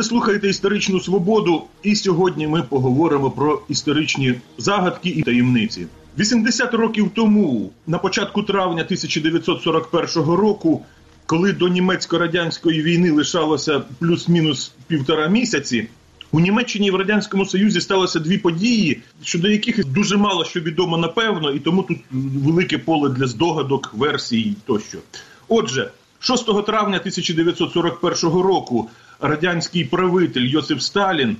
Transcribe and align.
ви 0.00 0.04
слухаєте 0.04 0.48
історичну 0.48 1.00
свободу, 1.00 1.62
і 1.82 1.96
сьогодні 1.96 2.46
ми 2.46 2.62
поговоримо 2.62 3.30
про 3.30 3.62
історичні 3.68 4.34
загадки 4.58 5.08
і 5.08 5.22
таємниці. 5.22 5.86
80 6.18 6.74
років 6.74 7.10
тому, 7.14 7.70
на 7.86 7.98
початку 7.98 8.42
травня 8.42 8.82
1941 8.82 10.24
року, 10.24 10.84
коли 11.26 11.52
до 11.52 11.68
німецько-радянської 11.68 12.82
війни 12.82 13.10
лишалося 13.10 13.82
плюс-мінус 13.98 14.72
півтора 14.86 15.26
місяці, 15.28 15.88
у 16.32 16.40
Німеччині 16.40 16.86
і 16.86 16.90
в 16.90 16.96
радянському 16.96 17.46
Союзі 17.46 17.80
сталося 17.80 18.18
дві 18.18 18.38
події, 18.38 19.02
щодо 19.22 19.48
яких 19.48 19.86
дуже 19.86 20.16
мало 20.16 20.44
що 20.44 20.60
відомо 20.60 20.96
напевно, 20.96 21.50
і 21.50 21.58
тому 21.58 21.82
тут 21.82 21.98
велике 22.12 22.78
поле 22.78 23.08
для 23.08 23.26
здогадок, 23.26 23.90
версій 23.94 24.56
тощо. 24.66 24.98
Отже, 25.48 25.90
6 26.20 26.46
травня 26.66 26.98
1941 26.98 28.40
року 28.40 28.88
радянський 29.20 29.84
правитель 29.84 30.46
Йосиф 30.46 30.80
Сталін 30.82 31.36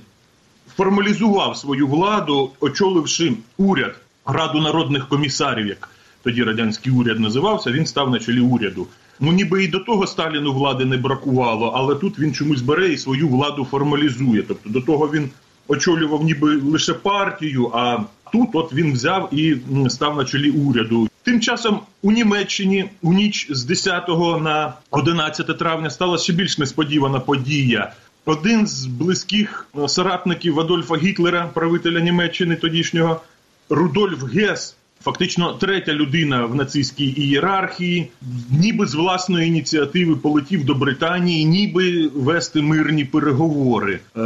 формалізував 0.75 1.57
свою 1.57 1.87
владу, 1.87 2.51
очоливши 2.59 3.33
уряд 3.57 3.95
Раду 4.25 4.61
народних 4.61 5.07
комісарів, 5.07 5.67
як 5.67 5.89
тоді 6.23 6.43
радянський 6.43 6.93
уряд 6.93 7.19
називався. 7.19 7.71
Він 7.71 7.85
став 7.85 8.11
на 8.11 8.19
чолі 8.19 8.39
уряду. 8.39 8.87
Ну, 9.19 9.31
ніби 9.31 9.63
і 9.63 9.67
до 9.67 9.79
того 9.79 10.07
Сталіну 10.07 10.53
влади 10.53 10.85
не 10.85 10.97
бракувало, 10.97 11.71
але 11.75 11.95
тут 11.95 12.19
він 12.19 12.33
чомусь 12.33 12.61
бере 12.61 12.89
і 12.89 12.97
свою 12.97 13.27
владу 13.27 13.67
формалізує. 13.71 14.43
Тобто 14.43 14.69
до 14.69 14.81
того 14.81 15.09
він 15.13 15.29
очолював 15.67 16.23
ніби 16.23 16.55
лише 16.55 16.93
партію, 16.93 17.71
а 17.73 17.99
тут 18.31 18.49
от 18.53 18.73
він 18.73 18.93
взяв 18.93 19.33
і 19.33 19.57
став 19.89 20.17
на 20.17 20.25
чолі 20.25 20.51
уряду. 20.51 21.07
Тим 21.23 21.41
часом 21.41 21.81
у 22.01 22.11
Німеччині 22.11 22.89
у 23.01 23.13
ніч 23.13 23.47
з 23.49 23.65
10 23.65 24.07
на 24.41 24.73
11 24.91 25.57
травня 25.57 25.89
стала 25.89 26.17
ще 26.17 26.33
більш 26.33 26.57
несподівана 26.57 27.19
подія. 27.19 27.91
Один 28.25 28.67
з 28.67 28.85
близьких 28.85 29.67
соратників 29.87 30.59
Адольфа 30.59 30.95
Гітлера, 30.95 31.49
правителя 31.53 31.99
Німеччини 31.99 32.55
тодішнього, 32.55 33.21
Рудольф 33.69 34.23
Гес 34.23 34.75
фактично 35.03 35.53
третя 35.53 35.93
людина 35.93 36.45
в 36.45 36.55
нацистській 36.55 37.13
ієрархії, 37.17 38.11
ніби 38.49 38.87
з 38.87 38.95
власної 38.95 39.47
ініціативи 39.47 40.15
полетів 40.15 40.65
до 40.65 40.75
Британії, 40.75 41.45
ніби 41.45 42.07
вести 42.15 42.61
мирні 42.61 43.05
переговори. 43.05 43.99
Е, 44.17 44.21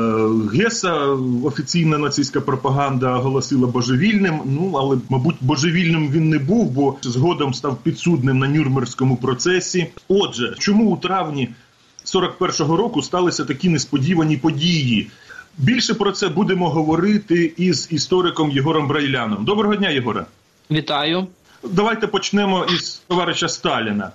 Геса 0.53 0.93
офіційна 1.43 1.97
нацистська 1.97 2.41
пропаганда 2.41 3.17
оголосила 3.17 3.67
божевільним. 3.67 4.39
Ну 4.45 4.73
але, 4.79 4.97
мабуть, 5.09 5.35
божевільним 5.41 6.11
він 6.11 6.29
не 6.29 6.39
був, 6.39 6.71
бо 6.71 6.95
згодом 7.01 7.53
став 7.53 7.77
підсудним 7.83 8.39
на 8.39 8.47
Нюрнберзькому 8.47 9.17
процесі. 9.17 9.87
Отже, 10.07 10.55
чому 10.59 10.91
у 10.91 10.97
травні 10.97 11.49
41-го 12.05 12.77
року 12.77 13.01
сталися 13.01 13.45
такі 13.45 13.69
несподівані 13.69 14.37
події? 14.37 15.07
Більше 15.57 15.93
про 15.93 16.11
це 16.11 16.29
будемо 16.29 16.69
говорити 16.69 17.53
із 17.57 17.87
істориком 17.91 18.51
Єгором 18.51 18.87
Брайляном. 18.87 19.45
Доброго 19.45 19.75
дня, 19.75 19.89
Єгоре. 19.89 20.25
Вітаю. 20.71 21.27
Давайте 21.63 22.07
почнемо 22.07 22.65
із 22.65 23.01
товариша 23.07 23.49
Сталіна. 23.49 24.11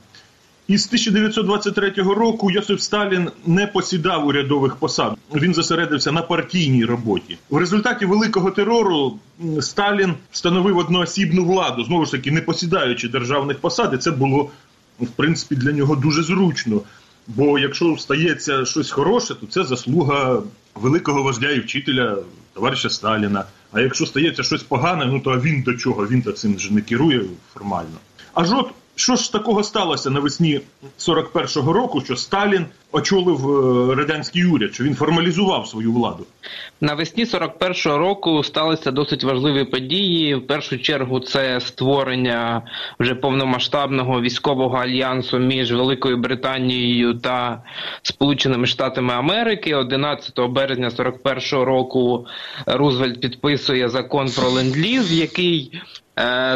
Із 0.69 0.87
1923 0.87 1.91
року 1.91 2.51
Йосиф 2.51 2.81
Сталін 2.81 3.31
не 3.47 3.67
посідав 3.67 4.27
урядових 4.27 4.77
посад. 4.77 5.17
Він 5.35 5.55
зосередився 5.55 6.13
на 6.13 6.23
партійній 6.23 6.85
роботі. 6.85 7.39
В 7.51 7.57
результаті 7.57 8.07
великого 8.07 8.51
терору 8.51 9.19
Сталін 9.61 10.15
встановив 10.31 10.79
одноосібну 10.79 11.45
владу, 11.45 11.85
знову 11.85 12.05
ж 12.05 12.11
таки, 12.11 12.31
не 12.31 12.41
посідаючи 12.41 13.09
державних 13.09 13.59
посад, 13.59 13.95
і 13.95 13.99
це 13.99 14.11
було 14.11 14.51
в 15.01 15.07
принципі 15.07 15.57
для 15.57 15.73
нього 15.73 15.97
дуже 15.97 16.23
зручно. 16.23 16.81
Бо 17.27 17.59
якщо 17.59 17.97
стається 17.99 18.65
щось 18.65 18.91
хороше, 18.91 19.35
то 19.35 19.47
це 19.47 19.65
заслуга 19.65 20.43
великого 20.75 21.23
вождя 21.23 21.51
і 21.51 21.61
вчителя 21.61 22.17
товариша 22.55 22.91
Сталіна. 22.91 23.45
А 23.73 23.81
якщо 23.81 24.07
стається 24.07 24.43
щось 24.43 24.63
погане, 24.63 25.07
ну 25.07 25.21
то 25.21 25.31
а 25.31 25.39
він 25.39 25.63
до 25.63 25.75
чого? 25.75 26.07
Він 26.07 26.23
то 26.23 26.33
цим 26.33 26.59
же 26.59 26.75
не 26.75 26.81
керує 26.81 27.25
формально. 27.55 27.99
Аж 28.35 28.53
от 28.53 28.71
що 29.01 29.17
ж 29.17 29.33
такого 29.33 29.63
сталося 29.63 30.11
навесні 30.11 30.61
41-го 30.99 31.73
року, 31.73 32.01
що 32.01 32.17
Сталін 32.17 32.67
очолив 32.93 33.51
е, 33.51 33.95
радянський 33.95 34.45
уряд, 34.45 34.75
що 34.75 34.85
він 34.85 34.95
формалізував 34.95 35.67
свою 35.67 35.93
владу? 35.93 36.27
Навесні 36.81 37.25
41-го 37.25 37.99
року 37.99 38.45
сталися 38.45 38.91
досить 38.91 39.25
важливі 39.25 39.65
події. 39.65 40.35
В 40.35 40.47
першу 40.47 40.79
чергу 40.79 41.21
це 41.21 41.61
створення 41.61 42.63
вже 43.01 43.15
повномасштабного 43.15 44.21
військового 44.21 44.77
альянсу 44.77 45.39
між 45.39 45.73
Великою 45.73 46.17
Британією 46.17 47.15
та 47.15 47.63
Сполученими 48.03 48.67
Штатами 48.67 49.15
Америки. 49.15 49.75
11 49.75 50.41
березня 50.49 50.89
41-го 50.89 51.65
року 51.65 52.27
Рузвельт 52.67 53.21
підписує 53.21 53.89
закон 53.89 54.31
про 54.37 54.49
ленд-ліз, 54.51 55.13
який 55.13 55.81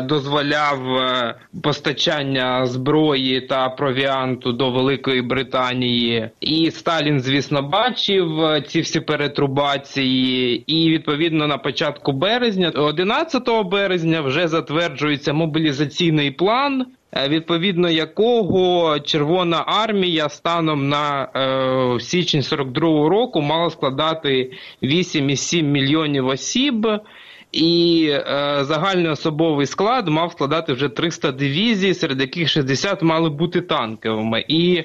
дозволяв 0.02 0.96
е, 0.96 1.34
постачання 1.62 2.66
зброї 2.66 3.40
та 3.40 3.68
провіанту 3.68 4.52
до 4.52 4.70
Великої 4.70 5.22
Британії, 5.22 6.30
і 6.40 6.70
Сталін, 6.70 7.20
звісно, 7.20 7.62
бачив 7.62 8.40
е, 8.40 8.62
ці 8.62 8.80
всі 8.80 9.00
перетрубації. 9.00 10.64
І 10.66 10.90
відповідно 10.90 11.46
на 11.46 11.58
початку 11.58 12.12
березня, 12.12 12.70
11 12.70 13.48
березня, 13.70 14.20
вже 14.20 14.48
затверджується 14.48 15.32
мобілізаційний 15.32 16.30
план. 16.30 16.86
Відповідно 17.28 17.90
якого 17.90 18.98
Червона 19.00 19.64
армія 19.66 20.28
станом 20.28 20.88
на 20.88 21.28
е, 21.36 22.00
січень 22.00 22.40
42-го 22.40 23.08
року 23.08 23.40
мала 23.40 23.70
складати 23.70 24.52
8,7 24.82 25.62
мільйонів 25.62 26.26
осіб, 26.26 26.86
і 27.54 28.08
е, 28.10 28.58
загальний 28.64 29.08
особовий 29.10 29.66
склад 29.66 30.08
мав 30.08 30.32
складати 30.32 30.72
вже 30.72 30.88
300 30.88 31.32
дивізій, 31.32 31.94
серед 31.94 32.20
яких 32.20 32.48
60 32.48 33.02
мали 33.02 33.30
бути 33.30 33.60
танковими. 33.60 34.44
І 34.48 34.76
е, 34.76 34.84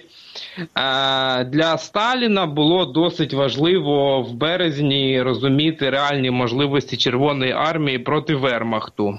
для 1.44 1.78
Сталіна 1.78 2.46
було 2.46 2.86
досить 2.86 3.34
важливо 3.34 4.22
в 4.22 4.34
березні 4.34 5.22
розуміти 5.22 5.90
реальні 5.90 6.32
можливості 6.32 6.98
Червоної 6.98 7.52
армії 7.52 8.00
проти 8.00 8.36
Вермахту. 8.36 9.18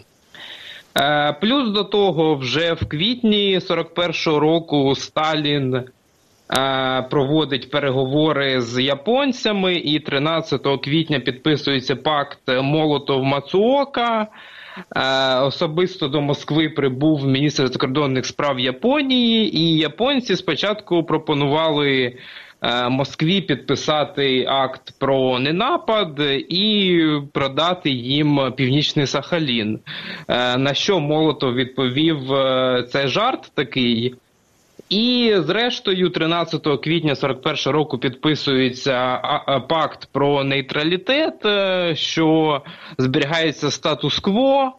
Е, 0.98 1.36
плюс 1.40 1.70
до 1.70 1.84
того, 1.84 2.34
вже 2.34 2.72
в 2.72 2.88
квітні 2.88 3.58
41-го 3.58 4.40
року 4.40 4.94
Сталін 4.94 5.82
проводить 7.10 7.70
переговори 7.70 8.60
з 8.60 8.82
японцями, 8.82 9.74
і 9.74 10.00
13 10.00 10.66
квітня 10.82 11.20
підписується 11.20 11.96
пакт 11.96 12.40
Молотов 12.48 13.24
Мацуока. 13.24 14.28
Е, 14.96 15.40
особисто 15.40 16.08
до 16.08 16.20
Москви 16.20 16.68
прибув 16.68 17.26
міністр 17.26 17.68
закордонних 17.68 18.26
справ 18.26 18.60
Японії, 18.60 19.56
і 19.58 19.78
японці 19.78 20.36
спочатку 20.36 21.04
пропонували 21.04 22.16
е, 22.62 22.88
Москві 22.88 23.40
підписати 23.40 24.46
акт 24.48 24.94
про 24.98 25.38
ненапад 25.38 26.20
і 26.48 27.04
продати 27.32 27.90
їм 27.90 28.52
північний 28.56 29.06
Сахалін. 29.06 29.80
На 30.58 30.74
що 30.74 31.00
Молотов 31.00 31.54
відповів: 31.54 32.18
це 32.88 33.08
жарт 33.08 33.52
такий. 33.54 34.14
І 34.90 35.34
зрештою, 35.38 36.10
13 36.10 36.80
квітня 36.82 37.16
41 37.16 37.72
року 37.72 37.98
підписується 37.98 39.20
пакт 39.68 40.08
про 40.12 40.44
нейтралітет, 40.44 41.46
е, 41.46 41.92
що 41.96 42.62
зберігається 42.98 43.70
статус-кво. 43.70 44.72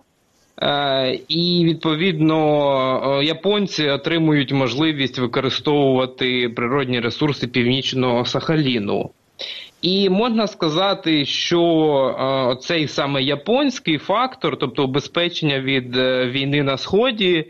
Е, 0.61 1.19
і 1.27 1.65
відповідно 1.65 3.19
е, 3.19 3.25
японці 3.25 3.89
отримують 3.89 4.51
можливість 4.51 5.19
використовувати 5.19 6.49
природні 6.49 6.99
ресурси 6.99 7.47
північного 7.47 8.25
Сахаліну. 8.25 9.09
І 9.81 10.09
можна 10.09 10.47
сказати, 10.47 11.25
що 11.25 11.61
е, 12.53 12.55
цей 12.61 12.87
саме 12.87 13.23
японський 13.23 13.97
фактор, 13.97 14.57
тобто 14.59 14.83
убезпечення 14.83 15.59
від 15.59 15.97
е, 15.97 16.25
війни 16.25 16.63
на 16.63 16.77
сході, 16.77 17.45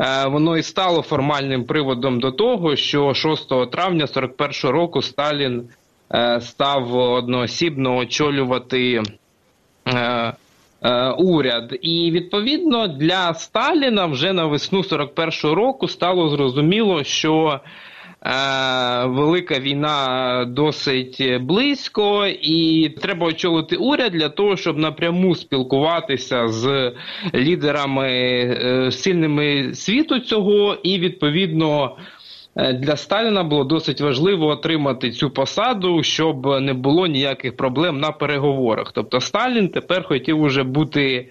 е, 0.00 0.26
воно 0.26 0.56
і 0.56 0.62
стало 0.62 1.02
формальним 1.02 1.64
приводом 1.64 2.20
до 2.20 2.32
того, 2.32 2.76
що 2.76 3.14
6 3.14 3.70
травня 3.70 4.06
41 4.06 4.70
року 4.70 5.02
Сталін 5.02 5.68
став 6.40 6.96
одноосібно 6.96 7.96
очолювати. 7.96 9.02
Уряд, 11.18 11.78
і 11.82 12.10
відповідно 12.10 12.88
для 12.88 13.34
Сталіна 13.34 14.06
вже 14.06 14.32
на 14.32 14.46
весну 14.46 14.80
41-го 14.80 15.54
року 15.54 15.88
стало 15.88 16.28
зрозуміло, 16.28 17.04
що 17.04 17.60
велика 19.06 19.58
війна 19.58 20.44
досить 20.48 21.40
близько, 21.40 22.26
і 22.26 22.88
треба 23.02 23.26
очолити 23.26 23.76
уряд 23.76 24.12
для 24.12 24.28
того, 24.28 24.56
щоб 24.56 24.78
напряму 24.78 25.34
спілкуватися 25.34 26.48
з 26.48 26.92
лідерами 27.34 28.08
е, 28.08 28.90
сильними 28.90 29.74
світу 29.74 30.18
цього, 30.18 30.76
і 30.82 30.98
відповідно 30.98 31.96
Е, 32.56 32.72
для 32.72 32.96
Сталіна 32.96 33.44
було 33.44 33.64
досить 33.64 34.00
важливо 34.00 34.46
отримати 34.46 35.10
цю 35.10 35.30
посаду, 35.30 36.02
щоб 36.02 36.46
не 36.46 36.74
було 36.74 37.06
ніяких 37.06 37.56
проблем 37.56 38.00
на 38.00 38.12
переговорах. 38.12 38.92
Тобто 38.92 39.20
Сталін 39.20 39.68
тепер 39.68 40.04
хотів 40.04 40.40
уже 40.40 40.62
бути 40.62 41.28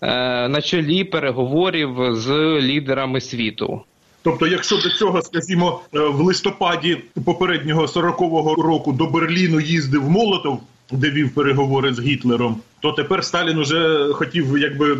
е, 0.00 0.48
на 0.48 0.62
чолі 0.62 1.04
переговорів 1.04 1.96
з 2.10 2.30
лідерами 2.60 3.20
світу. 3.20 3.82
Тобто, 4.24 4.46
якщо 4.46 4.76
до 4.76 4.90
цього, 4.90 5.22
скажімо, 5.22 5.80
е, 5.94 5.98
в 5.98 6.20
листопаді 6.20 7.02
попереднього 7.24 7.86
40-го 7.86 8.54
року 8.54 8.92
до 8.92 9.06
Берліну 9.06 9.60
їздив 9.60 10.10
Молотов, 10.10 10.60
де 10.92 11.10
вів 11.10 11.34
переговори 11.34 11.94
з 11.94 12.00
Гітлером, 12.00 12.56
то 12.84 12.92
тепер 12.92 13.24
Сталін 13.24 13.58
уже 13.58 14.08
хотів 14.12 14.58
якби 14.58 14.98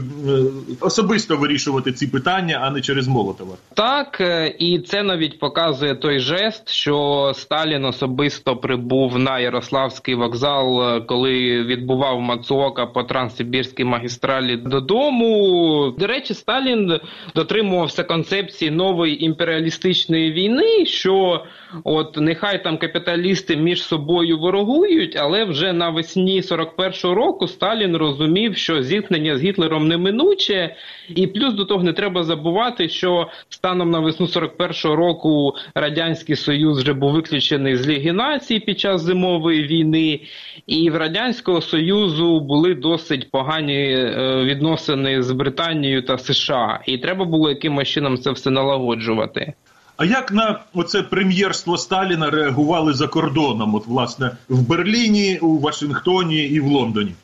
особисто 0.80 1.36
вирішувати 1.36 1.92
ці 1.92 2.06
питання, 2.06 2.58
а 2.62 2.70
не 2.70 2.80
через 2.80 3.08
Молотова. 3.08 3.56
Так 3.74 4.20
е, 4.20 4.54
і 4.58 4.78
це 4.78 5.02
навіть 5.02 5.38
показує 5.38 5.94
той 5.94 6.18
жест, 6.18 6.68
що 6.68 7.32
Сталін 7.34 7.84
особисто 7.84 8.56
прибув 8.56 9.18
на 9.18 9.38
Ярославський 9.38 10.14
вокзал, 10.14 10.82
е, 10.82 11.00
коли 11.00 11.62
відбував 11.64 12.20
Мацуока 12.20 12.86
по 12.86 13.02
Транссибірській 13.02 13.84
магістралі 13.84 14.56
додому. 14.56 15.94
До 15.98 16.06
речі, 16.06 16.34
Сталін 16.34 17.00
дотримувався 17.34 18.04
концепції 18.04 18.70
нової 18.70 19.24
імперіалістичної 19.24 20.32
війни. 20.32 20.86
що 20.86 21.44
От 21.84 22.16
нехай 22.16 22.64
там 22.64 22.78
капіталісти 22.78 23.56
між 23.56 23.82
собою 23.82 24.38
ворогують, 24.38 25.16
але 25.16 25.44
вже 25.44 25.72
навесні 25.72 26.40
41-го 26.40 27.14
року 27.14 27.48
Сталін 27.48 27.73
розумів, 27.82 28.56
що 28.56 28.82
зіткнення 28.82 29.38
з 29.38 29.42
Гітлером 29.42 29.88
неминуче, 29.88 30.76
і 31.08 31.26
плюс 31.26 31.54
до 31.54 31.64
того 31.64 31.82
не 31.82 31.92
треба 31.92 32.24
забувати, 32.24 32.88
що 32.88 33.28
станом 33.48 33.90
на 33.90 34.00
весну 34.00 34.26
41-го 34.26 34.96
року 34.96 35.54
радянський 35.74 36.36
союз 36.36 36.82
вже 36.82 36.92
був 36.92 37.12
виключений 37.12 37.76
з 37.76 37.88
Ліги 37.88 38.12
націй 38.12 38.60
під 38.60 38.80
час 38.80 39.02
зимової 39.02 39.62
війни, 39.62 40.20
і 40.66 40.90
в 40.90 40.96
радянського 40.96 41.60
союзу 41.60 42.40
були 42.40 42.74
досить 42.74 43.30
погані 43.30 43.92
е, 43.92 44.44
відносини 44.44 45.22
з 45.22 45.32
Британією 45.32 46.02
та 46.02 46.18
США, 46.18 46.80
і 46.86 46.98
треба 46.98 47.24
було 47.24 47.48
якимось 47.48 47.88
чином 47.88 48.18
це 48.18 48.30
все 48.30 48.50
налагоджувати. 48.50 49.54
А 49.96 50.04
як 50.04 50.32
на 50.32 50.60
оце 50.74 51.02
прем'єрство 51.02 51.78
Сталіна 51.78 52.30
реагували 52.30 52.92
за 52.92 53.08
кордоном? 53.08 53.74
От 53.74 53.86
власне 53.86 54.30
в 54.48 54.68
Берліні, 54.68 55.38
у 55.42 55.58
Вашингтоні 55.58 56.36
і 56.36 56.60
в 56.60 56.66
Лондоні? 56.66 57.14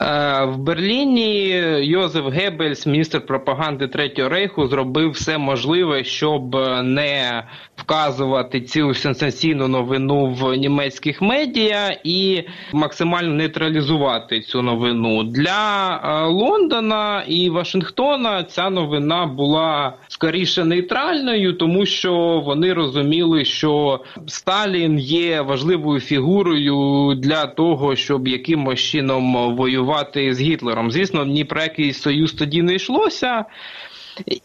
Е, 0.00 0.44
в 0.44 0.56
Берліні 0.58 1.48
Йозеф 1.80 2.24
Геббельс, 2.26 2.86
міністр 2.86 3.26
пропаганди 3.26 3.88
Третього 3.88 4.28
рейху, 4.28 4.66
зробив 4.66 5.10
все 5.10 5.38
можливе, 5.38 6.04
щоб 6.04 6.54
не 6.82 7.42
вказувати 7.76 8.60
цю 8.60 8.94
сенсаційну 8.94 9.68
новину 9.68 10.26
в 10.26 10.54
німецьких 10.54 11.22
медіа 11.22 11.96
і 12.04 12.42
максимально 12.72 13.34
нейтралізувати 13.34 14.40
цю 14.40 14.62
новину 14.62 15.22
для 15.24 15.90
е, 16.04 16.26
Лондона 16.26 17.24
і 17.28 17.50
Вашингтона. 17.50 18.44
Ця 18.44 18.70
новина 18.70 19.26
була 19.26 19.94
скоріше 20.08 20.64
нейтральною, 20.64 21.52
тому 21.52 21.86
що 21.86 22.42
вони 22.46 22.72
розуміли, 22.72 23.44
що 23.44 24.00
Сталін 24.26 24.98
є 24.98 25.40
важливою 25.40 26.00
фігурою 26.00 27.14
для 27.14 27.46
того, 27.46 27.96
щоб 27.96 28.28
якимось 28.28 28.80
чином 28.80 29.56
воювати 29.56 29.87
з 30.14 30.40
Гітлером. 30.40 30.90
Звісно, 30.90 31.24
ні 31.24 31.44
про 31.44 31.62
який 31.62 31.92
союз 31.92 32.32
тоді 32.32 32.62
не 32.62 32.74
йшлося. 32.74 33.44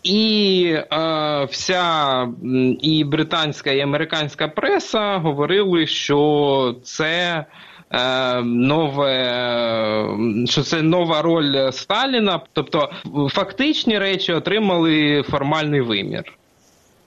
І 0.03 0.75
е, 0.93 1.47
вся 1.51 2.27
і 2.81 3.03
британська 3.03 3.71
і 3.71 3.79
американська 3.79 4.47
преса 4.47 5.17
говорили, 5.17 5.87
що 5.87 6.75
це 6.83 7.45
е, 7.91 8.41
нове, 8.41 9.17
що 10.45 10.61
це 10.61 10.81
нова 10.81 11.21
роль 11.21 11.71
Сталіна. 11.71 12.39
Тобто 12.53 12.89
фактичні 13.29 13.99
речі 13.99 14.33
отримали 14.33 15.23
формальний 15.29 15.81
вимір. 15.81 16.23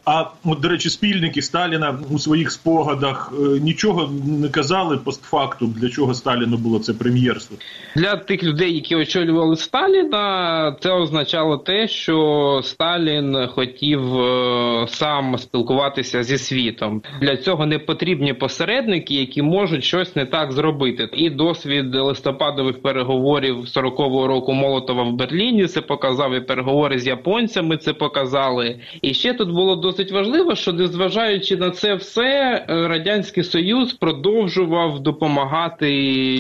А 0.07 0.25
от, 0.45 0.61
до 0.61 0.69
речі, 0.69 0.91
спільники 0.91 1.43
Сталіна 1.43 1.99
у 2.11 2.19
своїх 2.19 2.51
спогадах 2.51 3.33
е, 3.33 3.61
нічого 3.61 4.11
не 4.27 4.49
казали 4.49 4.97
постфактум, 4.97 5.75
для 5.81 5.89
чого 5.89 6.15
Сталіну 6.15 6.57
було 6.57 6.79
це 6.79 6.93
прем'єрство. 6.93 7.57
Для 7.97 8.17
тих 8.17 8.43
людей, 8.43 8.75
які 8.75 8.97
очолювали 8.97 9.57
Сталіна, 9.57 10.77
це 10.81 10.91
означало 10.91 11.59
те, 11.59 11.89
що 11.89 12.61
Сталін 12.65 13.49
хотів 13.55 14.21
е, 14.21 14.87
сам 14.89 15.39
спілкуватися 15.39 16.23
зі 16.23 16.39
світом. 16.39 17.03
Для 17.21 17.37
цього 17.37 17.67
не 17.67 17.79
потрібні 17.79 18.33
посередники, 18.33 19.15
які 19.15 19.43
можуть 19.43 19.85
щось 19.85 20.17
не 20.17 20.27
так 20.27 20.53
зробити. 20.53 21.09
І 21.13 21.31
досвід 21.31 21.95
листопадових 21.95 22.83
переговорів 22.83 23.57
40-го 23.57 24.27
року 24.27 24.53
Молотова 24.53 25.03
в 25.03 25.13
Берліні 25.13 25.67
це 25.67 25.81
показав 25.81 26.35
і 26.35 26.41
переговори 26.41 26.99
з 26.99 27.07
японцями. 27.07 27.77
Це 27.77 27.93
показали. 27.93 28.81
І 29.03 29.15
ще 29.15 29.35
тут 29.35 29.51
було 29.51 29.77
досить 29.77 29.96
досить 29.97 30.13
важливо, 30.13 30.55
що 30.55 30.73
незважаючи 30.73 31.57
на 31.57 31.71
це 31.71 31.95
все, 31.95 32.23
е, 32.69 32.89
радянський 32.89 33.45
союз 33.45 33.93
продовжував 33.93 35.01
допомагати 35.01 35.89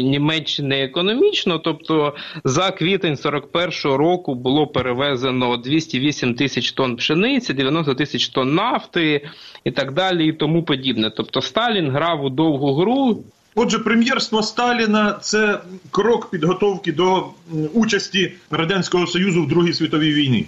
Німеччині 0.02 0.82
економічно. 0.82 1.58
Тобто, 1.58 2.14
за 2.44 2.70
квітень 2.70 3.14
41-го 3.14 3.96
року 3.96 4.34
було 4.34 4.66
перевезено 4.66 5.56
208 5.56 6.34
тисяч 6.34 6.72
тонн 6.72 6.96
пшениці, 6.96 7.54
90 7.54 7.94
тисяч 7.94 8.28
тонн 8.28 8.54
нафти 8.54 9.28
і 9.64 9.70
так 9.70 9.92
далі, 9.92 10.28
і 10.28 10.32
тому 10.32 10.62
подібне. 10.62 11.10
Тобто, 11.16 11.42
Сталін 11.42 11.90
грав 11.90 12.24
у 12.24 12.30
довгу 12.30 12.74
гру. 12.74 13.24
Отже, 13.54 13.78
прем'єрство 13.78 14.42
Сталіна 14.42 15.12
це 15.12 15.60
крок 15.90 16.30
підготовки 16.30 16.92
до 16.92 17.26
участі 17.72 18.32
радянського 18.50 19.06
союзу 19.06 19.42
в 19.42 19.48
Другій 19.48 19.72
світовій 19.72 20.12
війні. 20.12 20.46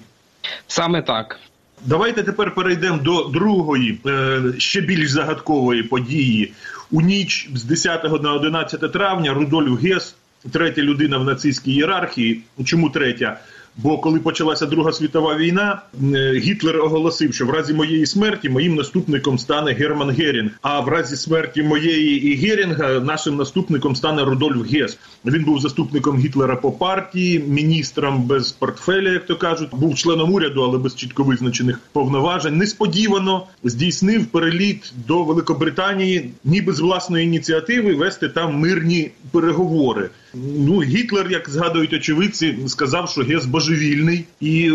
Саме 0.67 1.03
так. 1.03 1.41
Давайте 1.85 2.23
тепер 2.23 2.55
перейдемо 2.55 2.99
до 2.99 3.25
другої, 3.25 4.01
е, 4.07 4.43
ще 4.59 4.81
більш 4.81 5.11
загадкової 5.11 5.83
події. 5.83 6.53
У 6.91 7.01
ніч 7.01 7.49
з 7.55 7.65
10 7.65 8.23
на 8.23 8.33
11 8.35 8.89
травня 8.89 9.35
Рудольф 9.35 9.83
Гес, 9.83 10.15
третя 10.53 10.83
людина 10.83 11.19
в 11.19 11.25
нацистській 11.25 11.73
ієрархії. 11.73 12.43
Чому 12.65 12.91
третя? 12.91 13.41
Бо 13.83 13.99
коли 13.99 14.19
почалася 14.19 14.67
Друга 14.67 14.93
світова 14.93 15.37
війна, 15.37 15.83
е, 16.15 16.33
Гітлер 16.39 16.81
оголосив, 16.81 17.35
що 17.35 17.47
в 17.47 17.51
разі 17.51 17.75
моєї 17.75 18.07
смерті 18.07 18.49
моїм 18.49 18.75
наступником 18.75 19.39
стане 19.39 19.73
Герман 19.73 20.11
Герінг. 20.11 20.51
А 20.63 20.81
в 20.81 20.89
разі 20.89 21.17
смерті 21.17 21.63
моєї 21.63 22.29
і 22.29 22.37
Герінга 22.37 23.01
нашим 23.01 23.37
наступником 23.37 23.97
стане 23.97 24.25
Рудольф 24.25 24.73
Гес. 24.73 24.99
Він 25.25 25.45
був 25.45 25.61
заступником 25.61 26.19
Гітлера 26.19 26.57
по 26.57 26.73
партії, 26.73 27.39
міністром 27.39 28.23
без 28.23 28.53
портфеля, 28.53 29.11
як 29.11 29.27
то 29.27 29.37
кажуть, 29.37 29.69
був 29.73 29.95
членом 29.95 30.33
уряду, 30.33 30.63
але 30.63 30.79
без 30.79 30.95
чітко 30.95 31.25
визначених 31.25 31.81
повноважень. 31.93 32.57
Несподівано 32.57 33.47
здійснив 33.65 34.27
переліт 34.27 34.93
до 35.09 35.25
Великобританії, 35.25 36.31
ніби 36.45 36.73
з 36.73 36.81
власної 36.81 37.25
ініціативи 37.25 37.95
вести 37.95 38.29
там 38.29 38.59
мирні 38.59 39.11
переговори. 39.31 40.11
Ну 40.35 40.83
Гітлер, 40.83 41.31
як 41.31 41.51
згадують 41.51 41.93
очевидці, 41.93 42.59
сказав, 42.67 43.09
що 43.09 43.21
Гес 43.21 43.47
божевільний, 43.47 44.25
і 44.41 44.73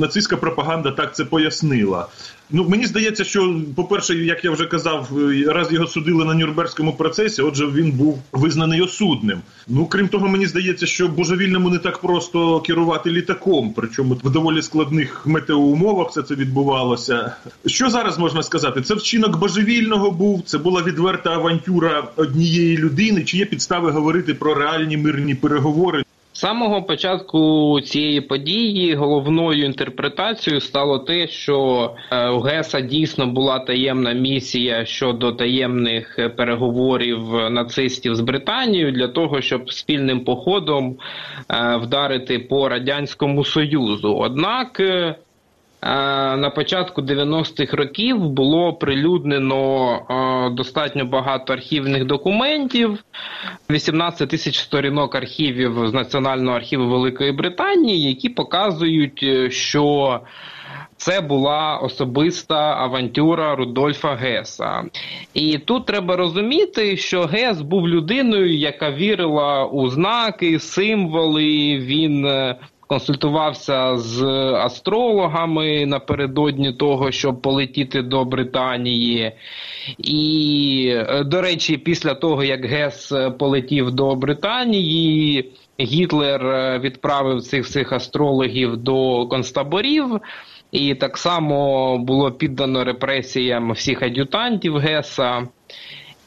нацистська 0.00 0.36
пропаганда 0.36 0.90
так 0.90 1.16
це 1.16 1.24
пояснила. 1.24 2.08
Ну 2.52 2.68
мені 2.68 2.86
здається, 2.86 3.24
що 3.24 3.60
по-перше, 3.76 4.14
як 4.14 4.44
я 4.44 4.50
вже 4.50 4.66
казав, 4.66 5.08
раз 5.46 5.72
його 5.72 5.86
судили 5.86 6.24
на 6.24 6.34
Нюрнберзькому 6.34 6.92
процесі, 6.92 7.42
отже, 7.42 7.66
він 7.66 7.92
був 7.92 8.22
визнаний 8.32 8.80
осудним. 8.80 9.40
Ну 9.68 9.86
крім 9.86 10.08
того, 10.08 10.28
мені 10.28 10.46
здається, 10.46 10.86
що 10.86 11.08
божевільному 11.08 11.70
не 11.70 11.78
так 11.78 11.98
просто 11.98 12.60
керувати 12.60 13.10
літаком, 13.10 13.72
причому 13.76 14.16
в 14.24 14.30
доволі 14.30 14.62
складних 14.62 15.26
метеоумовах 15.26 16.10
все 16.10 16.22
це 16.22 16.34
відбувалося. 16.34 17.32
Що 17.66 17.90
зараз 17.90 18.18
можна 18.18 18.42
сказати? 18.42 18.82
Це 18.82 18.94
вчинок 18.94 19.38
божевільного 19.38 20.10
був. 20.10 20.42
Це 20.46 20.58
була 20.58 20.82
відверта 20.82 21.30
авантюра 21.30 22.04
однієї 22.16 22.76
людини. 22.76 23.24
Чи 23.24 23.38
є 23.38 23.44
підстави 23.44 23.90
говорити 23.90 24.34
про 24.34 24.54
реальні 24.54 24.96
мирні 24.96 25.34
переговори? 25.34 26.04
Самого 26.40 26.82
початку 26.82 27.80
цієї 27.80 28.20
події 28.20 28.94
головною 28.94 29.64
інтерпретацією 29.64 30.60
стало 30.60 30.98
те, 30.98 31.28
що 31.28 31.90
е, 32.12 32.28
у 32.28 32.40
Геса 32.40 32.80
дійсно 32.80 33.26
була 33.26 33.58
таємна 33.58 34.12
місія 34.12 34.84
щодо 34.84 35.32
таємних 35.32 36.18
переговорів 36.36 37.20
нацистів 37.50 38.14
з 38.14 38.20
Британією 38.20 38.92
для 38.92 39.08
того, 39.08 39.40
щоб 39.40 39.72
спільним 39.72 40.24
походом 40.24 40.96
е, 41.50 41.76
вдарити 41.76 42.38
по 42.38 42.68
радянському 42.68 43.44
союзу. 43.44 44.14
Однак. 44.14 44.80
Е, 45.82 45.88
на 46.36 46.50
початку 46.50 47.02
90-х 47.02 47.76
років 47.76 48.18
було 48.18 48.72
прилюднено 48.72 50.50
достатньо 50.56 51.04
багато 51.04 51.52
архівних 51.52 52.04
документів, 52.04 53.04
18 53.70 54.28
тисяч 54.28 54.58
сторінок 54.58 55.14
архівів 55.14 55.88
з 55.88 55.92
Національного 55.92 56.56
архіву 56.56 56.88
Великої 56.88 57.32
Британії, 57.32 58.08
які 58.08 58.28
показують, 58.28 59.52
що 59.52 60.20
це 61.00 61.20
була 61.20 61.76
особиста 61.76 62.56
авантюра 62.56 63.54
Рудольфа 63.54 64.14
Геса. 64.14 64.84
І 65.34 65.58
тут 65.58 65.86
треба 65.86 66.16
розуміти, 66.16 66.96
що 66.96 67.22
Гес 67.22 67.60
був 67.60 67.88
людиною, 67.88 68.58
яка 68.58 68.90
вірила 68.90 69.64
у 69.64 69.88
знаки, 69.88 70.58
символи. 70.58 71.78
Він 71.78 72.26
е, 72.26 72.56
консультувався 72.90 73.98
з 73.98 74.22
астрологами 74.54 75.86
напередодні 75.86 76.72
того, 76.72 77.10
щоб 77.10 77.42
полетіти 77.42 78.02
до 78.02 78.24
Британії. 78.24 79.32
І, 79.98 80.94
е, 81.08 81.24
до 81.24 81.40
речі, 81.40 81.78
після 81.78 82.14
того, 82.14 82.44
як 82.44 82.64
Гес 82.64 83.12
полетів 83.38 83.90
до 83.90 84.14
Британії. 84.14 85.52
Гітлер 85.80 86.46
е, 86.46 86.78
відправив 86.78 87.42
цих 87.42 87.64
всіх 87.64 87.92
астрологів 87.92 88.76
до 88.76 89.26
концтаборів, 89.26 90.20
і 90.72 90.94
так 90.94 91.18
само 91.18 91.98
було 91.98 92.32
піддано 92.32 92.84
репресіям 92.84 93.72
всіх 93.72 94.02
ад'ютантів 94.02 94.76
Геса. 94.76 95.48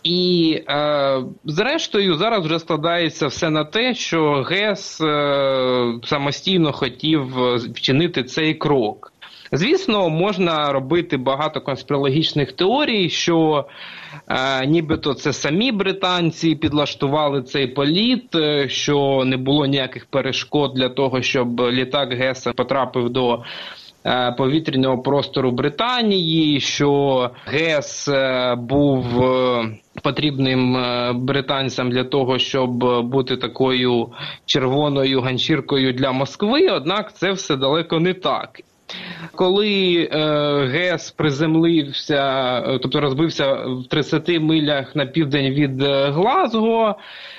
І 0.04 0.60
е, 0.70 1.22
зрештою 1.46 2.16
зараз 2.16 2.46
вже 2.46 2.60
складається 2.60 3.28
все 3.28 3.50
на 3.50 3.64
те, 3.66 3.96
що 3.96 4.46
Гес 4.50 5.02
е, 5.02 5.94
самостійно 6.04 6.72
хотів 6.72 7.26
вчинити 7.56 8.24
цей 8.24 8.54
крок. 8.54 9.14
Звісно, 9.56 10.10
можна 10.10 10.74
робити 10.74 11.18
багато 11.18 11.62
конспірологічних 11.62 12.52
теорій, 12.52 13.10
що 13.10 13.66
е, 14.28 14.66
нібито 14.66 15.14
це 15.14 15.34
самі 15.34 15.72
британці 15.72 16.56
підлаштували 16.56 17.42
цей 17.42 17.68
політ, 17.68 18.36
е, 18.36 18.70
що 18.70 19.24
не 19.26 19.38
було 19.38 19.66
ніяких 19.66 20.06
перешкод 20.06 20.74
для 20.74 20.90
того, 20.90 21.22
щоб 21.22 21.62
літак 21.62 22.14
Геса 22.14 22.54
потрапив 22.54 23.10
до 23.10 23.34
Е, 23.36 23.83
повітряного 24.38 24.98
простору 25.02 25.52
Британії, 25.52 26.60
що 26.60 27.30
ГЕС 27.46 28.08
е, 28.08 28.56
був 28.56 29.24
е, 29.24 29.66
потрібним 30.04 30.78
британцям 31.26 31.92
для 31.92 32.04
того, 32.04 32.40
щоб 32.40 32.70
бути 33.10 33.38
такою 33.38 34.10
червоною 34.46 35.22
ганчіркою 35.22 35.94
для 35.94 36.12
Москви. 36.12 36.68
Однак 36.70 37.14
це 37.14 37.32
все 37.32 37.56
далеко 37.56 38.00
не 38.00 38.14
так. 38.14 38.60
Коли 39.36 40.10
е, 40.12 40.18
Гес 40.66 41.12
приземлився, 41.12 42.62
тобто 42.82 43.02
розбився 43.02 43.54
в 43.54 43.88
30 43.90 44.30
милях 44.30 44.96
на 44.96 45.06
південь 45.06 45.54
від 45.54 45.82
Глазго, 46.14 46.96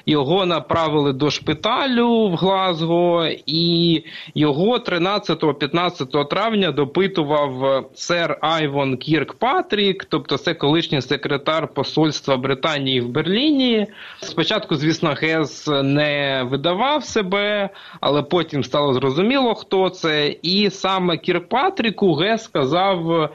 його 0.06 0.46
направили 0.46 1.12
до 1.12 1.30
шпиталю 1.30 2.28
в 2.28 2.36
Глазго, 2.36 3.28
і 3.46 4.02
його 4.34 4.78
13-15 4.78 6.28
травня 6.28 6.72
допитував 6.72 7.84
сер 7.94 8.38
Айвон 8.40 8.96
Кіркпатрік, 8.96 10.04
тобто 10.04 10.38
це 10.38 10.54
колишній 10.54 11.00
секретар 11.00 11.68
посольства 11.68 12.36
Британії 12.36 13.00
в 13.00 13.08
Берліні. 13.08 13.86
Спочатку, 14.20 14.74
звісно, 14.74 15.14
Гес 15.20 15.66
не 15.82 16.42
видавав 16.50 17.04
себе, 17.04 17.70
але 18.00 18.22
потім 18.22 18.64
стало 18.64 18.92
зрозуміло, 18.92 19.54
хто 19.54 19.88
це. 19.88 20.36
І 20.42 20.70
саме 20.70 21.16
Кіркпатріку 21.16 22.14
Гес 22.14 22.44
сказав. 22.44 23.30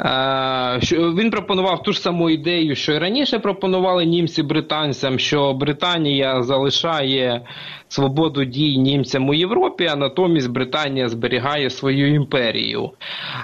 Е, 0.00 0.78
він 0.92 1.30
пропонував 1.30 1.82
ту 1.82 1.92
ж 1.92 2.00
саму 2.00 2.30
ідею, 2.30 2.76
що 2.76 2.92
і 2.92 2.98
раніше 2.98 3.38
пропонували 3.38 4.04
німці 4.04 4.42
британцям, 4.42 5.18
що 5.18 5.52
Британія 5.52 6.42
залишає 6.42 7.42
свободу 7.88 8.44
дій 8.44 8.78
німцям 8.78 9.28
у 9.28 9.34
Європі, 9.34 9.86
а 9.92 9.96
натомість 9.96 10.50
Британія 10.50 11.08
зберігає 11.08 11.70
свою 11.70 12.14
імперію. 12.14 12.90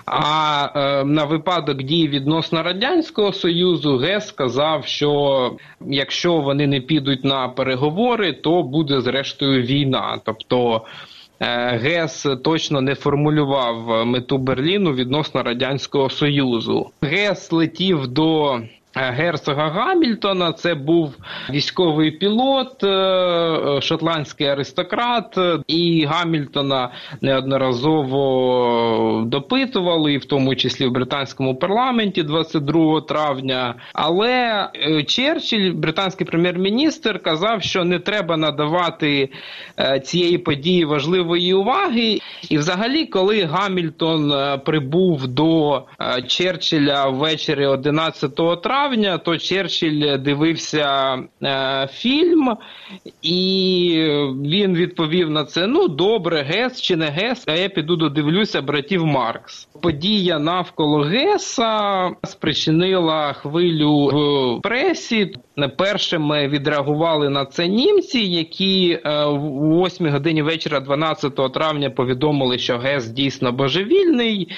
А 0.06 0.68
е, 0.76 1.04
на 1.04 1.24
випадок 1.24 1.82
дій 1.82 2.08
відносно 2.08 2.62
Радянського 2.62 3.32
Союзу 3.32 3.96
Гес 3.96 4.28
сказав, 4.28 4.86
що 4.86 5.52
якщо 5.80 6.36
вони 6.36 6.66
не 6.66 6.80
підуть 6.80 7.24
на 7.24 7.48
переговори, 7.48 8.32
то 8.32 8.62
буде 8.62 9.00
зрештою 9.00 9.62
війна. 9.62 10.18
Тобто 10.24 10.82
ГЕС 11.82 12.26
точно 12.44 12.80
не 12.80 12.94
формулював 12.94 14.06
мету 14.06 14.38
Берліну 14.38 14.92
відносно 14.92 15.42
радянського 15.42 16.10
союзу. 16.10 16.90
ГЕС 17.02 17.52
летів 17.52 18.06
до 18.06 18.60
Е, 18.60 18.77
герцога 18.98 19.68
Гамільтона. 19.68 20.52
Це 20.52 20.74
був 20.74 21.16
військовий 21.50 22.10
пілот, 22.10 22.84
е, 22.84 22.88
е, 22.88 23.80
шотландський 23.80 24.46
аристократ, 24.46 25.38
і 25.66 26.04
Гамільтона 26.04 26.90
неодноразово 27.20 29.24
допитували, 29.26 30.12
і 30.12 30.18
в 30.18 30.24
тому 30.24 30.56
числі 30.56 30.86
в 30.86 30.92
британському 30.92 31.54
парламенті 31.54 32.22
22 32.22 33.00
травня. 33.00 33.74
Але 33.92 34.68
Черчилль, 35.06 35.72
британський 35.72 36.26
прем'єр-міністр, 36.26 37.22
казав, 37.22 37.62
що 37.62 37.84
не 37.84 37.98
треба 37.98 38.36
надавати 38.36 39.28
цієї 40.02 40.38
події 40.38 40.84
важливої 40.84 41.54
уваги. 41.54 42.18
І, 42.50 42.58
взагалі, 42.58 43.06
коли 43.06 43.44
Гамільтон 43.44 44.32
прибув 44.64 45.26
до 45.26 45.82
Черчилля 46.26 47.08
ввечері 47.08 47.66
11 47.66 48.62
травня 48.62 48.87
травня, 48.88 49.18
то 49.18 49.38
Черчилль 49.38 50.18
дивився 50.18 51.18
е, 51.42 51.88
фільм, 51.92 52.56
і 53.22 53.94
він 54.44 54.74
відповів 54.74 55.30
на 55.30 55.44
це: 55.44 55.66
ну 55.66 55.88
добре, 55.88 56.42
Гес 56.42 56.80
чи 56.80 56.96
не 56.96 57.06
Гес, 57.06 57.44
а 57.46 57.52
я 57.52 57.68
піду 57.68 57.96
додивлюся 57.96 58.62
братів 58.62 59.06
Маркс. 59.06 59.68
Подія 59.82 60.38
навколо 60.38 60.98
Геса 60.98 62.10
спричинила 62.24 63.32
хвилю 63.32 64.06
в 64.58 64.62
пресі. 64.62 65.32
Першими 65.76 66.48
відреагували 66.48 67.28
на 67.28 67.44
це 67.44 67.68
німці, 67.68 68.20
які 68.20 69.00
е, 69.04 69.24
в 69.24 69.84
8 69.84 70.10
годині 70.10 70.42
вечора, 70.42 70.80
12 70.80 71.52
травня, 71.52 71.90
повідомили, 71.90 72.58
що 72.58 72.78
Гес 72.78 73.08
дійсно 73.08 73.52
божевільний, 73.52 74.48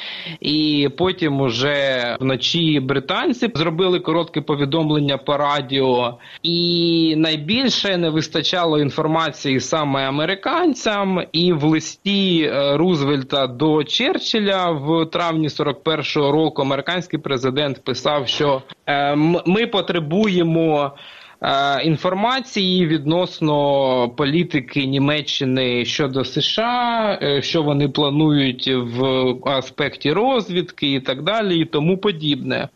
і 0.40 0.88
потім 0.98 1.40
уже 1.40 2.16
вночі 2.20 2.80
британці 2.80 3.50
зробили 3.54 4.00
коротке 4.00 4.40
повідомлення 4.40 5.18
по 5.18 5.36
радіо, 5.36 6.18
і 6.42 7.14
найбільше 7.16 7.96
не 7.96 8.10
вистачало 8.10 8.78
інформації 8.78 9.60
саме 9.60 10.08
американцям. 10.08 11.22
І 11.32 11.52
в 11.52 11.64
листі 11.64 12.42
е, 12.42 12.76
Рузвельта 12.76 13.46
до 13.46 13.84
Черчилля 13.84 14.70
в 14.70 15.09
травні 15.10 15.48
41-го 15.48 16.32
року 16.32 16.62
американський 16.62 17.18
президент 17.18 17.84
писав, 17.84 18.28
що 18.28 18.62
е, 18.86 19.16
ми 19.46 19.66
потребуємо. 19.66 20.92
Е, 21.42 21.82
інформації 21.82 22.86
відносно 22.86 24.08
політики 24.08 24.86
Німеччини 24.86 25.84
щодо 25.84 26.24
США, 26.24 27.18
що 27.42 27.62
вони 27.62 27.88
планують 27.88 28.68
в 28.68 29.04
аспекті 29.44 30.12
розвідки 30.12 30.92
і 30.92 31.00
так 31.00 31.22
далі, 31.22 31.58
і 31.58 31.64
тому 31.64 31.98
подібне. 31.98 32.68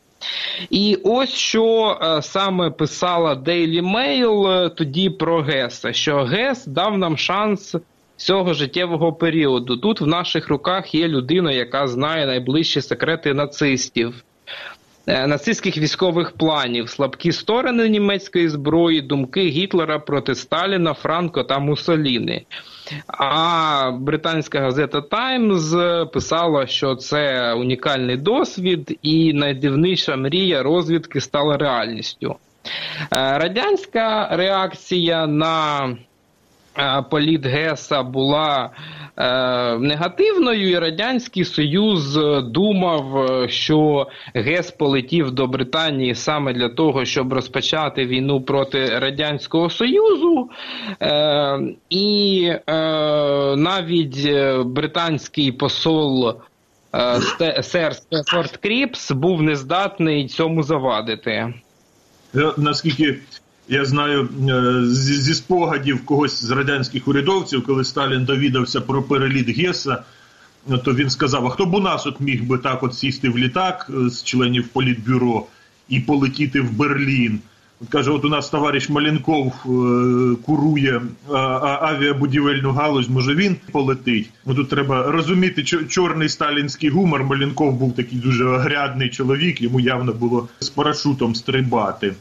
І 0.71 0.99
ось 1.05 1.35
що 1.35 1.99
е, 2.03 2.23
саме 2.23 2.71
писала 2.71 3.35
Daily 3.35 3.83
Mail 3.83 4.49
е, 4.49 4.69
тоді 4.69 5.11
про 5.11 5.43
Геса, 5.43 5.93
що 5.93 6.17
Гес 6.17 6.67
дав 6.67 6.99
нам 6.99 7.17
шанс. 7.17 7.77
Цього 8.17 8.55
життєвого 8.55 9.13
періоду 9.13 9.77
тут 9.77 10.01
в 10.01 10.07
наших 10.07 10.49
руках 10.49 10.95
є 10.95 11.09
людина, 11.09 11.53
яка 11.53 11.87
знає 11.87 12.27
найближчі 12.27 12.81
секрети 12.81 13.35
нацистів, 13.35 14.25
е, 15.07 15.27
нацистських 15.27 15.79
військових 15.79 16.33
планів, 16.33 16.89
слабкі 16.89 17.33
сторони 17.33 17.89
німецької 17.89 18.49
зброї, 18.49 19.03
думки 19.03 19.41
Гітлера 19.41 19.99
проти 19.99 20.35
Сталіна, 20.35 20.95
Франко 20.95 21.45
та 21.45 21.59
Муссоліні. 21.59 22.47
А 23.07 23.91
британська 24.01 24.61
газета 24.61 25.01
Таймс 25.01 25.75
писала, 26.13 26.67
що 26.67 26.95
це 26.95 27.53
унікальний 27.53 28.17
досвід, 28.17 28.99
і 29.03 29.33
найдивніша 29.33 30.17
мрія 30.17 30.63
розвідки 30.63 31.21
стала 31.21 31.57
реальністю. 31.57 32.37
Е, 33.13 33.39
радянська 33.39 34.29
реакція 34.37 35.27
на 35.27 35.89
е, 36.79 37.05
політ 37.11 37.47
Геса 37.47 38.03
була 38.03 38.71
Е, 39.17 39.79
негативною, 39.79 40.71
і 40.71 40.79
радянський 40.79 41.45
союз 41.45 42.19
думав, 42.45 43.27
що 43.49 44.07
ГЕС 44.35 44.71
полетів 44.71 45.31
до 45.31 45.47
Британії 45.47 46.15
саме 46.15 46.53
для 46.53 46.69
того, 46.69 47.05
щоб 47.05 47.33
розпочати 47.33 48.07
війну 48.07 48.41
проти 48.41 48.99
радянського 48.99 49.71
союзу, 49.71 50.51
е, 51.01 51.59
і 51.91 52.51
е, 52.67 52.73
навіть 53.57 54.31
британський 54.67 55.53
посол 55.53 56.37
е, 57.41 57.63
сер 57.63 57.95
Стефорд 57.95 58.57
Кріпс 58.57 59.11
був 59.11 59.43
нездатний 59.43 60.29
цьому 60.29 60.63
завадити. 60.63 61.55
Наскільки 62.57 63.19
я 63.69 63.85
знаю 63.85 64.29
е, 64.49 64.87
зі 64.95 65.35
спогадів 65.35 66.05
когось 66.05 66.45
з 66.45 66.51
радянських 66.51 67.09
урядовців, 67.09 67.65
коли 67.67 67.85
Сталін 67.85 68.25
довідався 68.25 68.81
про 68.81 69.03
переліт 69.03 69.59
Геса, 69.59 70.03
то 70.85 70.95
він 70.95 71.11
сказав: 71.11 71.47
а 71.47 71.51
хто 71.51 71.67
б 71.67 71.75
у 71.75 71.81
нас 71.81 72.07
от 72.07 72.21
міг 72.21 72.45
би 72.45 72.59
так 72.59 72.83
от 72.83 72.95
сісти 72.95 73.29
в 73.29 73.39
літак 73.39 73.91
е, 73.91 74.11
з 74.11 74.25
членів 74.25 74.69
політбюро 74.69 75.47
і 75.89 76.01
полетіти 76.01 76.61
в 76.61 76.73
Берлін? 76.73 77.41
Каже, 77.89 78.11
от 78.11 78.25
у 78.25 78.29
нас 78.29 78.49
товариш 78.49 78.89
Маленков 78.89 79.47
е, 79.47 80.37
курує 80.47 81.03
авіабудівельну 81.81 82.73
галузь, 82.73 83.09
може 83.09 83.35
він 83.35 83.57
полетить. 83.73 84.31
Ну 84.47 84.55
Тут 84.55 84.69
треба 84.69 85.11
розуміти, 85.11 85.63
чорний 85.89 86.29
сталінський 86.29 86.91
гумор. 86.91 87.25
Маленков 87.25 87.75
був 87.75 87.95
такий 87.95 88.19
дуже 88.19 88.45
огрядний 88.45 89.11
чоловік, 89.11 89.63
йому 89.63 89.81
явно 89.81 90.13
було 90.13 90.49
з 90.61 90.69
парашутом 90.69 91.35
стрибати. 91.35 92.15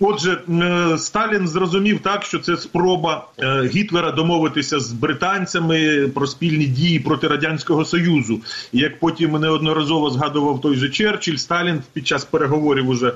Отже, 0.00 0.38
е, 0.48 0.98
Сталін 0.98 1.48
зрозумів 1.48 2.00
так, 2.00 2.24
що 2.24 2.38
це 2.38 2.56
спроба 2.56 3.26
е, 3.38 3.70
Гітлера 3.74 4.10
домовитися 4.10 4.80
з 4.80 4.92
британцями 4.92 6.08
про 6.14 6.26
спільні 6.26 6.66
дії 6.66 6.98
проти 6.98 7.28
радянського 7.28 7.84
союзу. 7.84 8.40
І 8.72 8.78
Як 8.78 9.00
потім 9.00 9.32
неодноразово 9.32 10.10
згадував 10.10 10.60
той 10.60 10.76
же 10.76 10.88
Черчилль, 10.88 11.36
Сталін 11.36 11.82
під 11.92 12.06
час 12.06 12.24
переговорів 12.24 12.88
уже 12.88 13.12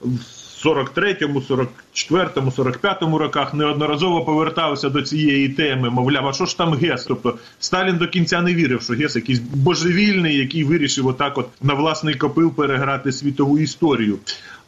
в 0.00 0.18
43-му, 0.64 1.40
44-му, 1.40 2.50
45-му 2.50 3.18
роках 3.18 3.54
неодноразово 3.54 4.24
повертався 4.24 4.88
до 4.88 5.02
цієї 5.02 5.48
теми. 5.48 5.90
Мовляв, 5.90 6.28
а 6.28 6.32
що 6.32 6.46
ж 6.46 6.58
там 6.58 6.74
Гес? 6.74 7.04
Тобто 7.04 7.38
Сталін 7.58 7.96
до 7.96 8.08
кінця 8.08 8.42
не 8.42 8.54
вірив, 8.54 8.82
що 8.82 8.92
Гес 8.92 9.16
якийсь 9.16 9.38
божевільний, 9.38 10.36
який 10.36 10.64
вирішив 10.64 11.06
отак, 11.06 11.38
от 11.38 11.48
на 11.62 11.74
власний 11.74 12.14
копил 12.14 12.54
переграти 12.54 13.12
світову 13.12 13.58
історію. 13.58 14.18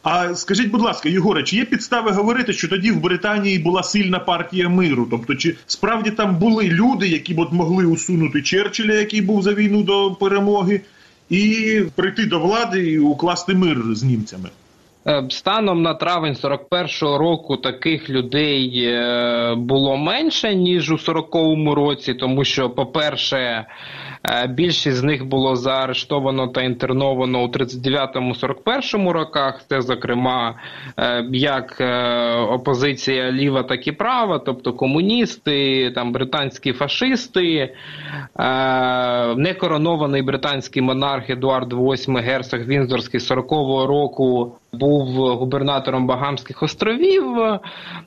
А 0.03 0.35
скажіть, 0.35 0.71
будь 0.71 0.81
ласка, 0.81 1.09
Єгоре, 1.09 1.43
чи 1.43 1.55
є 1.55 1.65
підстави 1.65 2.11
говорити, 2.11 2.53
що 2.53 2.67
тоді 2.67 2.91
в 2.91 3.01
Британії 3.01 3.59
була 3.59 3.83
сильна 3.83 4.19
партія 4.19 4.69
миру? 4.69 5.07
Тобто, 5.11 5.35
чи 5.35 5.55
справді 5.67 6.11
там 6.11 6.35
були 6.35 6.63
люди, 6.63 7.07
які 7.07 7.33
б 7.33 7.39
от 7.39 7.51
могли 7.51 7.85
усунути 7.85 8.41
Черчилля, 8.41 8.93
який 8.93 9.21
був 9.21 9.41
за 9.41 9.53
війну 9.53 9.83
до 9.83 10.11
перемоги, 10.11 10.81
і 11.29 11.81
прийти 11.95 12.25
до 12.25 12.39
влади 12.39 12.91
і 12.91 12.99
укласти 12.99 13.53
мир 13.53 13.83
з 13.91 14.03
німцями? 14.03 14.49
Е, 15.07 15.23
станом 15.29 15.81
на 15.81 15.93
травень 15.93 16.33
41-го 16.33 17.17
року 17.17 17.57
таких 17.57 18.09
людей 18.09 18.85
е, 18.85 19.55
було 19.55 19.97
менше 19.97 20.55
ніж 20.55 20.91
у 20.91 20.95
40-му 20.95 21.75
році, 21.75 22.13
тому 22.13 22.43
що, 22.43 22.69
по-перше, 22.69 23.65
Е, 24.23 24.47
більшість 24.47 24.97
з 24.97 25.03
них 25.03 25.25
було 25.25 25.55
заарештовано 25.55 26.47
та 26.47 26.61
інтерновано 26.61 27.43
у 27.43 27.47
39-41 27.47 29.09
роках. 29.09 29.61
Це, 29.69 29.81
зокрема, 29.81 30.55
як 31.31 31.81
опозиція 32.49 33.31
ліва, 33.31 33.63
так 33.63 33.87
і 33.87 33.91
права, 33.91 34.39
тобто 34.39 34.73
комуністи, 34.73 35.91
там 35.91 36.11
британські 36.11 36.73
фашисти, 36.73 37.75
некоронований 39.35 40.21
британський 40.21 40.81
монарх 40.81 41.29
Едуард 41.29 41.73
VIII 41.73 42.21
Герцог 42.21 42.59
Вінзорський 42.59 43.19
40-го 43.19 43.87
року 43.87 44.55
був 44.73 44.88
губернатором 44.89 46.07
Багамських 46.07 46.63
островів, 46.63 47.37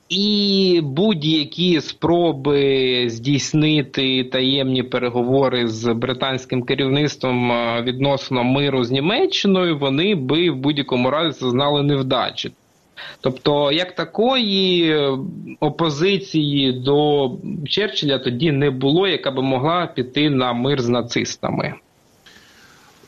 і 0.08 0.80
будь-які 0.84 1.80
спроби 1.80 3.04
здійснити 3.10 4.24
таємні 4.24 4.82
переговори 4.82 5.68
з 5.68 5.94
британським 5.94 6.62
керівництвом 6.62 7.52
е, 7.52 7.82
відносно 7.82 8.44
миру 8.44 8.84
з 8.84 8.90
Німеччиною, 8.90 9.78
вони 9.78 10.14
би 10.14 10.50
в 10.50 10.56
будь-якому 10.56 11.10
разі 11.10 11.40
зазнали 11.40 11.82
невдачі. 11.82 12.52
Тобто, 13.20 13.72
як 13.72 13.94
такої 13.94 14.96
опозиції 15.60 16.72
до 16.72 17.30
Черчилля 17.68 18.18
тоді 18.18 18.52
не 18.52 18.70
було, 18.70 19.08
яка 19.08 19.30
би 19.30 19.42
могла 19.42 19.86
піти 19.86 20.30
на 20.30 20.52
мир 20.52 20.82
з 20.82 20.88
нацистами. 20.88 21.74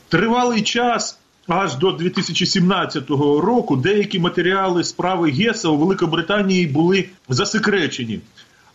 Тривалий 0.09 0.61
час 0.61 1.19
аж 1.47 1.75
до 1.75 1.91
2017 1.91 3.09
року 3.09 3.75
деякі 3.75 4.19
матеріали 4.19 4.83
справи 4.83 5.31
Геса 5.31 5.69
у 5.69 5.77
Великобританії 5.77 6.67
були 6.67 7.05
засекречені. 7.29 8.19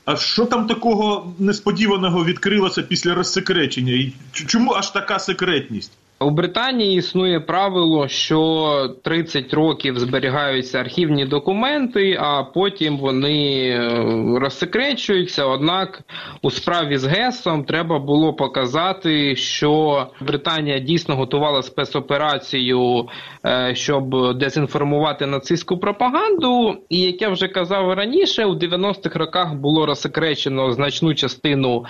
А 0.05 0.17
що 0.17 0.47
там 0.47 0.67
такого 0.67 1.35
несподіваного 1.39 2.25
відкрилося 2.25 2.83
після 2.83 3.15
розсекречення? 3.15 3.93
І 3.93 4.13
чому 4.33 4.73
аж 4.73 4.91
така 4.91 5.19
секретність? 5.19 5.93
У 6.23 6.31
Британії 6.31 6.97
існує 6.97 7.41
правило, 7.41 8.09
що 8.09 8.97
30 9.05 9.55
років 9.55 9.99
зберігаються 9.99 10.79
архівні 10.81 11.25
документи, 11.25 12.19
а 12.21 12.43
потім 12.43 12.99
вони 12.99 13.69
е, 13.69 14.39
розсекречуються. 14.41 15.45
Однак 15.45 16.03
у 16.43 16.51
справі 16.51 16.97
з 16.97 17.05
ГЕСом 17.05 17.65
треба 17.65 17.99
було 17.99 18.35
показати, 18.35 19.37
що 19.37 20.07
Британія 20.21 20.79
дійсно 20.79 21.17
готувала 21.17 21.63
спецоперацію, 21.63 23.09
е, 23.47 23.75
щоб 23.75 24.39
дезінформувати 24.39 25.27
нацистську 25.27 25.79
пропаганду. 25.79 26.77
І 26.89 26.99
як 26.99 27.23
я 27.23 27.29
вже 27.29 27.49
казав 27.49 27.93
раніше, 27.93 28.45
у 28.45 28.55
90-х 28.55 29.19
роках 29.19 29.55
було 29.55 29.87
розсекречено 29.87 30.73
значну 30.73 31.15
частину 31.15 31.85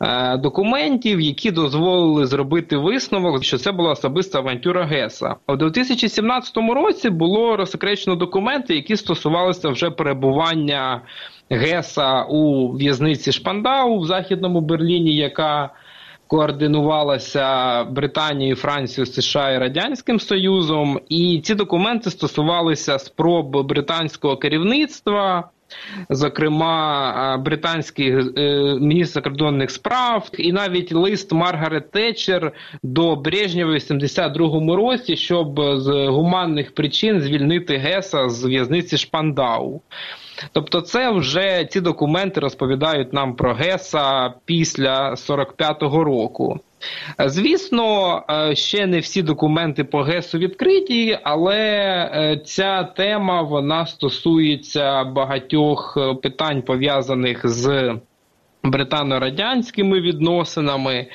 е, 0.00 0.36
документів, 0.36 1.20
які 1.20 1.50
дозволили 1.50 2.26
зробити 2.26 2.76
висновок. 2.76 3.44
що 3.44 3.55
що 3.56 3.64
це 3.64 3.72
була 3.72 3.90
особиста 3.90 4.38
авантюра 4.38 4.84
Геса. 4.84 5.34
У 5.48 5.56
2017 5.56 6.56
році 6.56 7.10
було 7.10 7.56
розсекречено 7.56 8.16
документи, 8.16 8.74
які 8.74 8.96
стосувалися 8.96 9.68
вже 9.68 9.90
перебування 9.90 11.02
Геса 11.50 12.22
у 12.22 12.72
в'язниці 12.72 13.32
Шпандау 13.32 13.98
в 13.98 14.06
Західному 14.06 14.60
Берліні, 14.60 15.16
яка 15.16 15.70
Координувалася 16.26 17.84
Британією, 17.84 18.56
Францією, 18.56 19.06
США 19.06 19.50
і 19.50 19.58
Радянським 19.58 20.20
Союзом, 20.20 21.00
і 21.08 21.40
ці 21.44 21.54
документи 21.54 22.10
стосувалися 22.10 22.98
спроб 22.98 23.66
британського 23.66 24.36
керівництва 24.36 25.50
зокрема 26.10 27.36
британський 27.44 28.10
е, 28.10 28.20
міністр 28.80 29.12
закордонних 29.14 29.70
справ, 29.70 30.30
і 30.38 30.52
навіть 30.52 30.92
лист 30.92 31.32
Маргарет 31.32 31.90
Тетчер 31.90 32.52
до 32.82 33.16
Брежнєва 33.16 33.70
в 33.70 33.74
72-му 33.74 34.76
році, 34.76 35.16
щоб 35.16 35.60
з 35.76 36.06
гуманних 36.06 36.74
причин 36.74 37.20
звільнити 37.20 37.76
Геса 37.76 38.28
з 38.28 38.44
в'язниці 38.44 38.98
Шпандау. 38.98 39.82
Тобто, 40.52 40.80
це 40.80 41.10
вже 41.10 41.68
ці 41.70 41.80
документи 41.80 42.40
розповідають 42.40 43.12
нам 43.12 43.36
про 43.36 43.54
Геса 43.54 44.34
після 44.44 45.10
45-го 45.10 46.04
року. 46.04 46.60
Звісно, 47.26 48.22
е, 48.30 48.54
ще 48.54 48.86
не 48.86 48.98
всі 48.98 49.22
документи 49.22 49.84
по 49.84 50.02
ГЕСу 50.02 50.38
відкриті, 50.38 51.18
але 51.22 51.58
е, 51.58 52.40
ця 52.44 52.84
тема 52.84 53.42
вона 53.42 53.86
стосується 53.86 55.04
багатьох 55.04 55.96
е, 55.96 56.14
питань 56.14 56.62
пов'язаних 56.62 57.46
з 57.48 57.94
британо-радянськими 58.70 60.00
відносинами, 60.00 61.06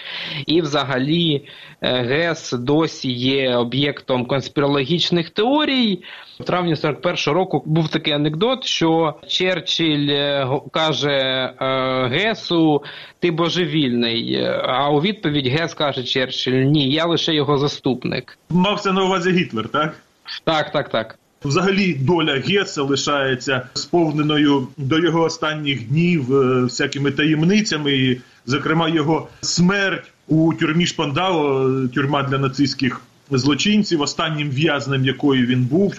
і, 0.46 0.62
взагалі, 0.62 1.48
е, 1.82 2.02
ГЕС 2.02 2.52
досі 2.52 3.12
є 3.12 3.56
об'єктом 3.56 4.26
конспірологічних 4.26 5.30
теорій. 5.30 6.04
В 6.40 6.44
травні 6.44 6.74
41-го 6.74 7.34
року 7.34 7.64
був 7.66 7.90
такий 7.90 8.14
анекдот, 8.14 8.66
що 8.66 9.14
Черчилль 9.28 10.10
е, 10.10 10.48
каже 10.72 11.10
е, 11.12 12.08
Гесу, 12.08 12.84
ти 13.20 13.32
божевільний. 13.32 14.46
А 14.64 14.90
у 14.90 15.02
відповідь 15.02 15.48
Гес 15.48 15.74
каже 15.74 16.04
Черчилль, 16.04 16.64
ні, 16.64 16.90
я 16.90 17.06
лише 17.06 17.34
його 17.34 17.58
заступник. 17.58 18.38
Мався 18.50 18.92
на 18.92 19.04
увазі 19.04 19.32
Гітлер, 19.32 19.70
так? 19.70 19.96
Так, 20.44 20.72
так, 20.72 20.90
так. 20.90 21.18
Взагалі, 21.46 21.94
доля 21.94 22.34
Геса 22.34 22.82
лишається 22.82 23.62
сповненою 23.74 24.68
до 24.78 25.00
його 25.00 25.22
останніх 25.24 25.88
днів 25.88 26.36
е, 26.36 26.64
всякими 26.64 27.12
таємницями, 27.12 27.94
і, 27.94 28.22
зокрема, 28.46 28.90
його 28.90 29.28
смерть 29.42 30.12
у 30.28 30.54
тюрмі 30.54 30.86
Шпандау, 30.86 31.88
тюрма 31.88 32.24
для 32.24 32.38
нацистських 32.38 33.02
злочинців, 33.32 34.02
останнім 34.02 34.50
в'язнем 34.50 35.06
якої 35.06 35.46
він 35.46 35.64
був. 35.64 35.94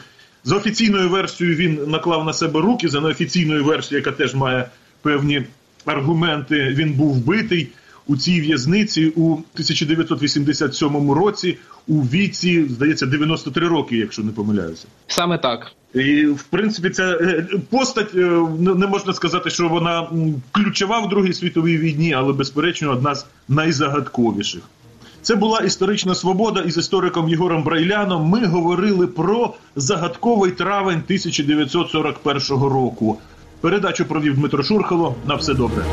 За 0.44 0.56
офіційною 0.56 1.08
версією 1.08 1.56
він 1.56 1.90
наклав 1.90 2.24
на 2.24 2.32
себе 2.32 2.60
руки, 2.60 2.88
за 2.88 3.00
неофіційною 3.00 3.64
версією, 3.64 4.04
яка 4.06 4.16
теж 4.16 4.34
має 4.34 4.68
певні 5.02 5.42
аргументи, 5.84 6.68
він 6.68 6.92
був 6.92 7.14
вбитий 7.14 7.68
у 8.06 8.16
цій 8.16 8.40
в'язниці 8.40 9.12
у 9.16 9.32
1987 9.32 11.10
році 11.10 11.58
у 11.88 12.00
віці, 12.00 12.66
здається, 12.70 13.06
93 13.06 13.68
роки, 13.68 13.96
якщо 13.96 14.22
не 14.22 14.32
помиляюся. 14.32 14.86
Саме 15.06 15.38
так. 15.38 15.72
І 15.94 16.26
в 16.26 16.42
принципі, 16.42 16.90
ця 16.90 17.18
е, 17.20 17.46
постать 17.70 18.14
е, 18.14 18.18
не 18.58 18.86
можна 18.86 19.12
сказати, 19.12 19.50
що 19.50 19.68
вона 19.68 20.08
ключова 20.52 21.00
в 21.00 21.08
Другій 21.08 21.32
світовій 21.32 21.78
війні, 21.78 22.12
але 22.12 22.32
безперечно 22.32 22.90
одна 22.90 23.14
з 23.14 23.26
найзагадковіших. 23.48 24.62
Це 25.22 25.34
була 25.34 25.58
історична 25.58 26.14
свобода 26.14 26.60
із 26.60 26.76
істориком 26.76 27.28
Єгором 27.28 27.62
Брайляном. 27.62 28.22
Ми 28.22 28.46
говорили 28.46 29.06
про 29.06 29.54
загадковий 29.76 30.50
травень 30.50 31.02
1941 31.06 32.40
року. 32.48 33.18
Передачу 33.60 34.04
провів 34.04 34.34
Дмитро 34.34 34.62
Шурхало. 34.62 35.14
На 35.26 35.34
все 35.34 35.54
добре. 35.54 35.84